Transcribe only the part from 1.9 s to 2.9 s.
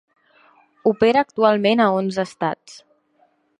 onze estats.